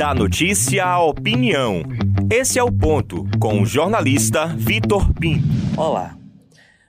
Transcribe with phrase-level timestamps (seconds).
[0.00, 1.82] Da notícia à opinião.
[2.32, 5.46] Esse é o ponto com o jornalista Vitor Pinto.
[5.76, 6.16] Olá.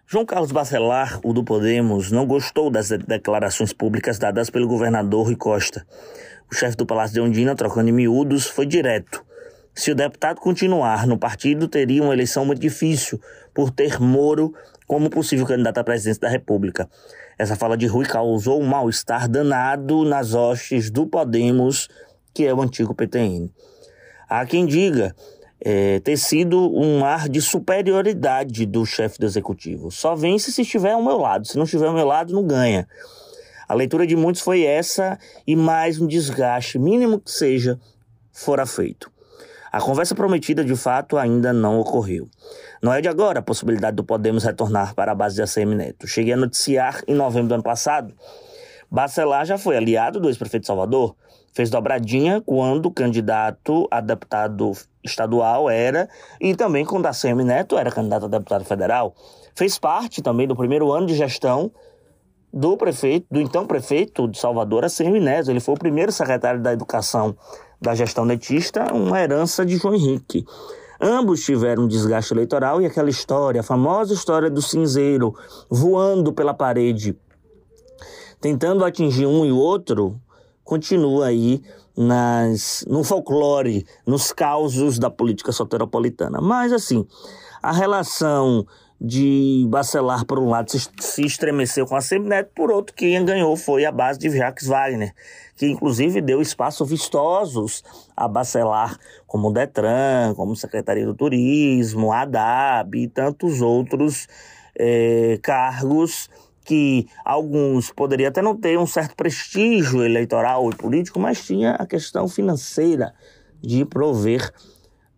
[0.07, 5.35] João Carlos Bacelar, o do Podemos, não gostou das declarações públicas dadas pelo governador Rui
[5.35, 5.85] Costa.
[6.49, 9.21] O chefe do Palácio de Ondina, trocando em miúdos, foi direto.
[9.75, 13.19] Se o deputado continuar no partido, teria uma eleição muito difícil,
[13.53, 14.53] por ter Moro
[14.87, 16.89] como possível candidato à presidência da República.
[17.37, 21.89] Essa fala de Rui causou um mal-estar danado nas hostes do Podemos,
[22.33, 23.51] que é o antigo PTN.
[24.29, 25.15] Há quem diga
[25.59, 29.91] é, ter sido um ar de superioridade do chefe do executivo.
[29.91, 31.47] Só vence se estiver ao meu lado.
[31.47, 32.87] Se não estiver ao meu lado, não ganha.
[33.67, 37.79] A leitura de muitos foi essa e mais um desgaste, mínimo que seja,
[38.31, 39.09] fora feito.
[39.71, 42.27] A conversa prometida, de fato, ainda não ocorreu.
[42.83, 46.05] Não é de agora a possibilidade do Podemos retornar para a base de ACM Neto.
[46.07, 48.13] Cheguei a noticiar em novembro do ano passado.
[48.91, 51.15] Bacelar já foi aliado do ex-prefeito de Salvador,
[51.53, 56.09] fez dobradinha quando candidato a deputado estadual era,
[56.41, 59.15] e também quando a CM Neto era candidato a deputado federal.
[59.55, 61.71] Fez parte também do primeiro ano de gestão
[62.53, 65.49] do prefeito, do então prefeito de Salvador, a CM Neto.
[65.49, 67.33] Ele foi o primeiro secretário da Educação
[67.79, 70.45] da gestão netista, uma herança de João Henrique.
[70.99, 75.33] Ambos tiveram um desgaste eleitoral e aquela história, a famosa história do cinzeiro
[75.69, 77.17] voando pela parede,
[78.41, 80.19] tentando atingir um e outro,
[80.63, 81.61] continua aí
[81.95, 86.41] nas, no folclore, nos causos da política soteropolitana.
[86.41, 87.05] Mas, assim,
[87.61, 88.65] a relação
[88.99, 93.83] de Bacelar, por um lado, se, estremeceu com a Semineto, por outro, quem ganhou foi
[93.83, 95.13] a base de Jacques Wagner,
[95.55, 97.83] que inclusive deu espaço vistosos
[98.15, 104.27] a Bacelar, como o Detran, como Secretaria do Turismo, a ADAB e tantos outros
[104.77, 106.29] eh, cargos
[106.71, 111.85] que alguns poderiam até não ter um certo prestígio eleitoral e político, mas tinha a
[111.85, 113.13] questão financeira
[113.61, 114.53] de prover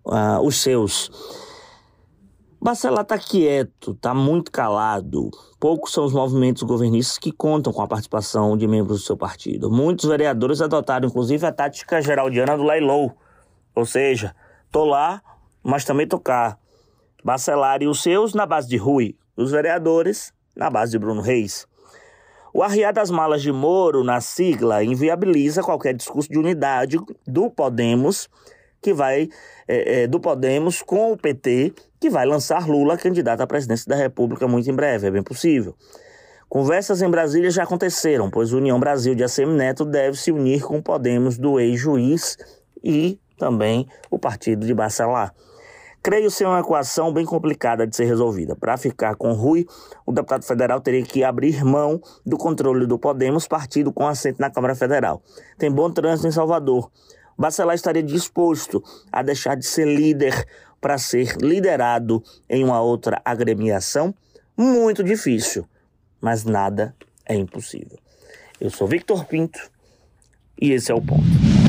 [0.03, 1.11] uh, os seus.
[2.59, 5.29] Bacelar está quieto, está muito calado.
[5.59, 9.69] Poucos são os movimentos governistas que contam com a participação de membros do seu partido.
[9.69, 13.15] Muitos vereadores adotaram, inclusive, a tática geraldiana do Leilou.
[13.75, 14.35] Ou seja,
[14.71, 15.21] tô lá,
[15.61, 16.57] mas também cá.
[17.23, 19.15] Bacelar e os seus na base de Rui.
[19.37, 21.67] Os vereadores na base de Bruno Reis.
[22.53, 28.29] O arriar das malas de Moro na sigla inviabiliza qualquer discurso de unidade do Podemos,
[28.79, 29.27] que vai
[29.67, 33.95] é, é, do Podemos com o PT, que vai lançar Lula candidato à presidência da
[33.95, 35.75] República muito em breve, é bem possível.
[36.47, 40.77] Conversas em Brasília já aconteceram, pois União Brasil de ACM Neto deve se unir com
[40.77, 42.37] o Podemos do ex-juiz
[42.83, 45.33] e também o partido de Bacelar.
[46.03, 48.57] Creio ser uma equação bem complicada de ser resolvida.
[48.57, 49.65] Para ficar com Rui,
[50.05, 54.49] o deputado federal teria que abrir mão do controle do Podemos, partido com assento na
[54.49, 55.23] Câmara Federal.
[55.57, 56.91] Tem bom trânsito em Salvador.
[57.37, 60.45] Bacelar estaria disposto a deixar de ser líder
[60.81, 64.13] para ser liderado em uma outra agremiação?
[64.57, 65.65] Muito difícil,
[66.19, 66.93] mas nada
[67.25, 67.97] é impossível.
[68.59, 69.71] Eu sou Victor Pinto
[70.61, 71.62] e esse é o ponto.